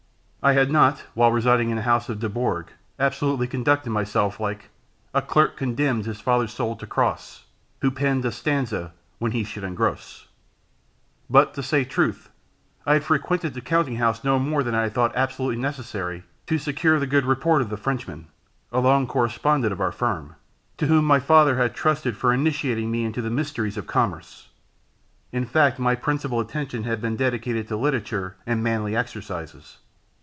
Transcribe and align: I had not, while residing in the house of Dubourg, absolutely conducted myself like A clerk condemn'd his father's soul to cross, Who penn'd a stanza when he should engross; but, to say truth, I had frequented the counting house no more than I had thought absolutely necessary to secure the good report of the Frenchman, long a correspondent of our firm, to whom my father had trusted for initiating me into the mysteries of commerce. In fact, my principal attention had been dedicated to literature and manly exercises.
I 0.43 0.53
had 0.53 0.71
not, 0.71 1.03
while 1.13 1.31
residing 1.31 1.69
in 1.69 1.75
the 1.75 1.83
house 1.83 2.09
of 2.09 2.17
Dubourg, 2.19 2.71
absolutely 2.97 3.45
conducted 3.45 3.91
myself 3.91 4.39
like 4.39 4.71
A 5.13 5.21
clerk 5.21 5.55
condemn'd 5.55 6.05
his 6.07 6.19
father's 6.19 6.51
soul 6.51 6.75
to 6.77 6.87
cross, 6.87 7.45
Who 7.81 7.91
penn'd 7.91 8.25
a 8.25 8.31
stanza 8.31 8.93
when 9.19 9.33
he 9.33 9.43
should 9.43 9.63
engross; 9.63 10.29
but, 11.29 11.53
to 11.53 11.61
say 11.61 11.83
truth, 11.83 12.31
I 12.87 12.93
had 12.93 13.03
frequented 13.03 13.53
the 13.53 13.61
counting 13.61 13.97
house 13.97 14.23
no 14.23 14.39
more 14.39 14.63
than 14.63 14.73
I 14.73 14.81
had 14.81 14.95
thought 14.95 15.15
absolutely 15.15 15.61
necessary 15.61 16.23
to 16.47 16.57
secure 16.57 16.97
the 16.99 17.05
good 17.05 17.27
report 17.27 17.61
of 17.61 17.69
the 17.69 17.77
Frenchman, 17.77 18.25
long 18.71 19.03
a 19.03 19.07
correspondent 19.07 19.71
of 19.71 19.79
our 19.79 19.91
firm, 19.91 20.33
to 20.77 20.87
whom 20.87 21.05
my 21.05 21.19
father 21.19 21.57
had 21.57 21.75
trusted 21.75 22.17
for 22.17 22.33
initiating 22.33 22.89
me 22.89 23.05
into 23.05 23.21
the 23.21 23.29
mysteries 23.29 23.77
of 23.77 23.85
commerce. 23.85 24.49
In 25.31 25.45
fact, 25.45 25.77
my 25.77 25.93
principal 25.93 26.39
attention 26.39 26.83
had 26.83 26.99
been 26.99 27.15
dedicated 27.15 27.67
to 27.67 27.77
literature 27.77 28.37
and 28.47 28.63
manly 28.63 28.95
exercises. 28.95 29.77